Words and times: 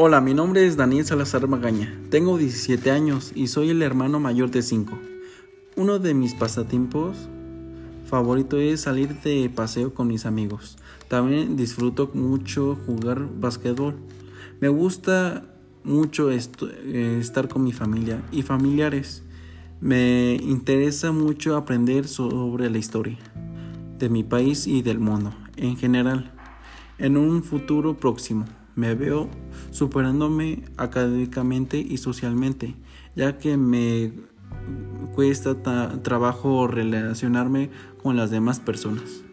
Hola, 0.00 0.20
mi 0.20 0.32
nombre 0.32 0.64
es 0.64 0.76
Daniel 0.76 1.04
Salazar 1.04 1.48
Magaña. 1.48 1.92
Tengo 2.08 2.38
17 2.38 2.92
años 2.92 3.32
y 3.34 3.48
soy 3.48 3.70
el 3.70 3.82
hermano 3.82 4.20
mayor 4.20 4.48
de 4.52 4.62
5. 4.62 4.96
Uno 5.74 5.98
de 5.98 6.14
mis 6.14 6.34
pasatiempos 6.34 7.28
favoritos 8.06 8.60
es 8.60 8.82
salir 8.82 9.20
de 9.22 9.50
paseo 9.52 9.94
con 9.94 10.06
mis 10.06 10.24
amigos. 10.24 10.78
También 11.08 11.56
disfruto 11.56 12.12
mucho 12.14 12.78
jugar 12.86 13.26
basquetbol. 13.40 13.96
Me 14.60 14.68
gusta 14.68 15.42
mucho 15.82 16.30
eh, 16.30 17.18
estar 17.20 17.48
con 17.48 17.64
mi 17.64 17.72
familia 17.72 18.22
y 18.30 18.42
familiares. 18.42 19.24
Me 19.80 20.36
interesa 20.36 21.10
mucho 21.10 21.56
aprender 21.56 22.06
sobre 22.06 22.70
la 22.70 22.78
historia 22.78 23.18
de 23.98 24.08
mi 24.08 24.22
país 24.22 24.68
y 24.68 24.82
del 24.82 25.00
mundo 25.00 25.34
en 25.56 25.76
general. 25.76 26.32
En 26.98 27.16
un 27.16 27.42
futuro 27.42 27.96
próximo 27.96 28.44
me 28.78 28.94
veo 28.94 29.28
superándome 29.72 30.62
académicamente 30.76 31.78
y 31.78 31.96
socialmente, 31.96 32.76
ya 33.16 33.36
que 33.36 33.56
me 33.56 34.12
cuesta 35.16 35.60
trabajo 36.02 36.68
relacionarme 36.68 37.70
con 38.00 38.16
las 38.16 38.30
demás 38.30 38.60
personas. 38.60 39.27